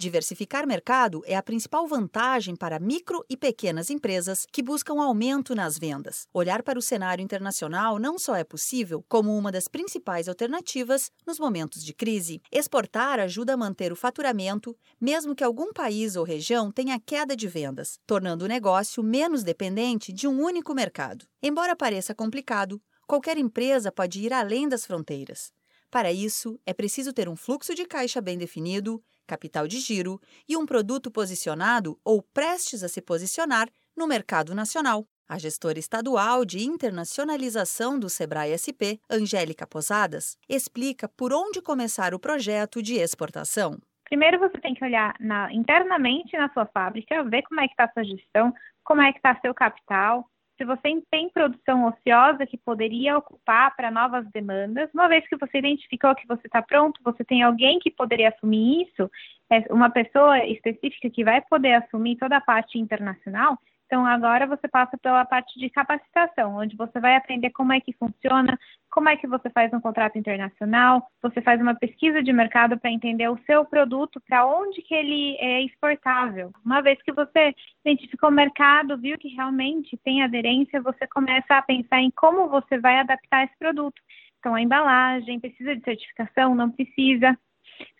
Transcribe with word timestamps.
Diversificar 0.00 0.64
mercado 0.64 1.24
é 1.26 1.34
a 1.34 1.42
principal 1.42 1.84
vantagem 1.88 2.54
para 2.54 2.78
micro 2.78 3.24
e 3.28 3.36
pequenas 3.36 3.90
empresas 3.90 4.46
que 4.52 4.62
buscam 4.62 5.02
aumento 5.02 5.56
nas 5.56 5.76
vendas. 5.76 6.28
Olhar 6.32 6.62
para 6.62 6.78
o 6.78 6.82
cenário 6.82 7.20
internacional 7.20 7.98
não 7.98 8.16
só 8.16 8.36
é 8.36 8.44
possível, 8.44 9.04
como 9.08 9.36
uma 9.36 9.50
das 9.50 9.66
principais 9.66 10.28
alternativas 10.28 11.10
nos 11.26 11.40
momentos 11.40 11.84
de 11.84 11.92
crise. 11.92 12.40
Exportar 12.52 13.18
ajuda 13.18 13.54
a 13.54 13.56
manter 13.56 13.90
o 13.90 13.96
faturamento, 13.96 14.78
mesmo 15.00 15.34
que 15.34 15.42
algum 15.42 15.72
país 15.72 16.14
ou 16.14 16.22
região 16.22 16.70
tenha 16.70 17.00
queda 17.00 17.34
de 17.34 17.48
vendas, 17.48 17.98
tornando 18.06 18.44
o 18.44 18.48
negócio 18.48 19.02
menos 19.02 19.42
dependente 19.42 20.12
de 20.12 20.28
um 20.28 20.40
único 20.40 20.72
mercado. 20.74 21.26
Embora 21.42 21.74
pareça 21.74 22.14
complicado, 22.14 22.80
qualquer 23.04 23.36
empresa 23.36 23.90
pode 23.90 24.20
ir 24.20 24.32
além 24.32 24.68
das 24.68 24.86
fronteiras. 24.86 25.52
Para 25.90 26.12
isso, 26.12 26.60
é 26.64 26.72
preciso 26.72 27.12
ter 27.12 27.28
um 27.28 27.34
fluxo 27.34 27.74
de 27.74 27.84
caixa 27.84 28.20
bem 28.20 28.38
definido, 28.38 29.02
capital 29.28 29.68
de 29.68 29.78
giro 29.78 30.18
e 30.48 30.56
um 30.56 30.66
produto 30.66 31.10
posicionado 31.10 31.96
ou 32.02 32.22
prestes 32.22 32.82
a 32.82 32.88
se 32.88 33.02
posicionar 33.02 33.68
no 33.96 34.06
mercado 34.08 34.54
nacional. 34.54 35.04
A 35.28 35.38
gestora 35.38 35.78
estadual 35.78 36.42
de 36.44 36.64
internacionalização 36.64 37.98
do 37.98 38.08
Sebrae 38.08 38.56
SP, 38.56 38.96
Angélica 39.10 39.66
Posadas, 39.66 40.38
explica 40.48 41.06
por 41.06 41.34
onde 41.34 41.60
começar 41.60 42.14
o 42.14 42.18
projeto 42.18 42.82
de 42.82 42.94
exportação. 42.94 43.78
Primeiro 44.04 44.38
você 44.38 44.58
tem 44.58 44.72
que 44.72 44.82
olhar 44.82 45.14
na, 45.20 45.52
internamente 45.52 46.34
na 46.34 46.50
sua 46.54 46.64
fábrica, 46.64 47.22
ver 47.24 47.42
como 47.42 47.60
é 47.60 47.66
que 47.66 47.74
está 47.74 47.84
a 47.84 47.92
sua 47.92 48.04
gestão, 48.04 48.54
como 48.82 49.02
é 49.02 49.12
que 49.12 49.18
está 49.18 49.38
seu 49.42 49.52
capital, 49.52 50.24
se 50.58 50.64
você 50.64 51.00
tem 51.08 51.30
produção 51.30 51.86
ociosa 51.86 52.44
que 52.44 52.58
poderia 52.58 53.16
ocupar 53.16 53.74
para 53.76 53.92
novas 53.92 54.28
demandas, 54.32 54.90
uma 54.92 55.08
vez 55.08 55.26
que 55.28 55.36
você 55.36 55.58
identificou 55.58 56.14
que 56.16 56.26
você 56.26 56.48
está 56.48 56.60
pronto, 56.60 57.00
você 57.02 57.24
tem 57.24 57.42
alguém 57.42 57.78
que 57.78 57.92
poderia 57.92 58.30
assumir 58.30 58.82
isso, 58.82 59.08
é 59.48 59.72
uma 59.72 59.88
pessoa 59.88 60.44
específica 60.44 61.08
que 61.08 61.24
vai 61.24 61.40
poder 61.42 61.74
assumir 61.74 62.16
toda 62.16 62.36
a 62.36 62.40
parte 62.40 62.76
internacional, 62.76 63.56
então, 63.88 64.04
agora 64.04 64.46
você 64.46 64.68
passa 64.68 64.98
pela 64.98 65.24
parte 65.24 65.58
de 65.58 65.70
capacitação, 65.70 66.56
onde 66.56 66.76
você 66.76 67.00
vai 67.00 67.16
aprender 67.16 67.48
como 67.50 67.72
é 67.72 67.80
que 67.80 67.94
funciona, 67.94 68.58
como 68.90 69.08
é 69.08 69.16
que 69.16 69.26
você 69.26 69.48
faz 69.48 69.72
um 69.72 69.80
contrato 69.80 70.18
internacional, 70.18 71.08
você 71.22 71.40
faz 71.40 71.58
uma 71.58 71.74
pesquisa 71.74 72.22
de 72.22 72.30
mercado 72.30 72.78
para 72.78 72.90
entender 72.90 73.30
o 73.30 73.38
seu 73.46 73.64
produto, 73.64 74.20
para 74.28 74.44
onde 74.44 74.82
que 74.82 74.94
ele 74.94 75.38
é 75.38 75.62
exportável. 75.62 76.52
Uma 76.62 76.82
vez 76.82 77.00
que 77.00 77.10
você 77.12 77.54
identificou 77.82 78.28
o 78.28 78.32
mercado, 78.32 78.98
viu 78.98 79.16
que 79.16 79.28
realmente 79.28 79.96
tem 80.04 80.22
aderência, 80.22 80.82
você 80.82 81.06
começa 81.06 81.56
a 81.56 81.62
pensar 81.62 81.98
em 81.98 82.10
como 82.10 82.46
você 82.46 82.78
vai 82.78 82.98
adaptar 82.98 83.44
esse 83.44 83.56
produto. 83.58 84.02
Então, 84.38 84.54
a 84.54 84.60
embalagem, 84.60 85.40
precisa 85.40 85.74
de 85.74 85.82
certificação? 85.82 86.54
Não 86.54 86.70
precisa. 86.70 87.34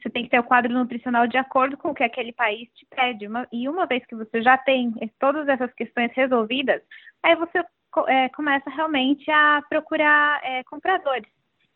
Você 0.00 0.10
tem 0.10 0.24
que 0.24 0.30
ter 0.30 0.38
o 0.38 0.44
quadro 0.44 0.72
nutricional 0.72 1.26
de 1.26 1.36
acordo 1.36 1.76
com 1.76 1.90
o 1.90 1.94
que 1.94 2.04
aquele 2.04 2.32
país 2.32 2.68
te 2.74 2.86
pede. 2.86 3.26
Uma, 3.26 3.46
e 3.52 3.68
uma 3.68 3.86
vez 3.86 4.04
que 4.06 4.14
você 4.14 4.42
já 4.42 4.56
tem 4.56 4.92
todas 5.18 5.48
essas 5.48 5.72
questões 5.74 6.12
resolvidas, 6.14 6.82
aí 7.22 7.34
você 7.36 7.64
é, 8.06 8.28
começa 8.30 8.70
realmente 8.70 9.30
a 9.30 9.62
procurar 9.68 10.40
é, 10.44 10.62
compradores. 10.64 11.28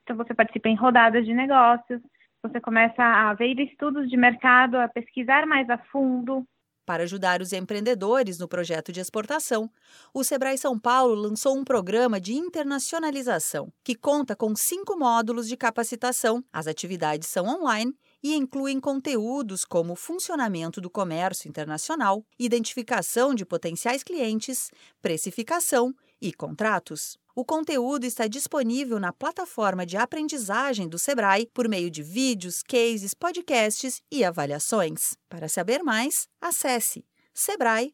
Então, 0.02 0.16
você 0.16 0.34
participa 0.34 0.68
em 0.68 0.74
rodadas 0.74 1.24
de 1.24 1.32
negócios, 1.32 2.00
você 2.42 2.60
começa 2.60 3.02
a 3.02 3.32
ver 3.34 3.58
estudos 3.60 4.10
de 4.10 4.16
mercado, 4.16 4.76
a 4.76 4.88
pesquisar 4.88 5.46
mais 5.46 5.68
a 5.70 5.78
fundo, 5.78 6.44
para 6.84 7.04
ajudar 7.04 7.40
os 7.40 7.52
empreendedores 7.52 8.38
no 8.38 8.48
projeto 8.48 8.92
de 8.92 9.00
exportação, 9.00 9.70
o 10.12 10.24
Sebrae 10.24 10.58
São 10.58 10.78
Paulo 10.78 11.14
lançou 11.14 11.56
um 11.56 11.64
programa 11.64 12.20
de 12.20 12.34
internacionalização 12.34 13.72
que 13.84 13.94
conta 13.94 14.34
com 14.34 14.54
cinco 14.56 14.96
módulos 14.96 15.48
de 15.48 15.56
capacitação. 15.56 16.44
As 16.52 16.66
atividades 16.66 17.28
são 17.28 17.46
online 17.46 17.94
e 18.22 18.34
incluem 18.34 18.80
conteúdos 18.80 19.64
como 19.64 19.96
funcionamento 19.96 20.80
do 20.80 20.90
comércio 20.90 21.48
internacional, 21.48 22.24
identificação 22.38 23.34
de 23.34 23.44
potenciais 23.44 24.02
clientes, 24.02 24.70
precificação 25.00 25.94
e 26.20 26.32
contratos. 26.32 27.18
O 27.34 27.46
conteúdo 27.46 28.04
está 28.04 28.26
disponível 28.26 29.00
na 29.00 29.10
plataforma 29.10 29.86
de 29.86 29.96
aprendizagem 29.96 30.86
do 30.86 30.98
Sebrae 30.98 31.48
por 31.54 31.66
meio 31.66 31.90
de 31.90 32.02
vídeos, 32.02 32.62
cases, 32.62 33.14
podcasts 33.14 34.02
e 34.10 34.22
avaliações. 34.22 35.16
Para 35.30 35.48
saber 35.48 35.82
mais, 35.82 36.28
acesse 36.38 37.06
sebrae.com.br 37.32 37.92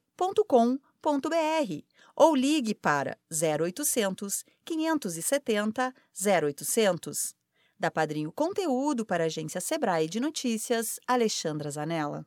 ou 2.16 2.34
ligue 2.34 2.74
para 2.74 3.16
0800 3.30 4.44
570 4.64 5.94
0800. 6.20 7.34
Da 7.78 7.92
Padrinho 7.92 8.32
Conteúdo 8.32 9.06
para 9.06 9.22
a 9.22 9.26
agência 9.26 9.60
Sebrae 9.60 10.08
de 10.08 10.18
Notícias, 10.18 10.98
Alexandra 11.06 11.70
Zanella. 11.70 12.26